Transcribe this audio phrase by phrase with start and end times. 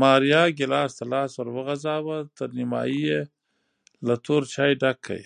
[0.00, 3.20] ماریا ګېلاس ته لاس ور وغځاوه، تر نیمایي یې
[4.06, 5.20] له تور چای ډک کړ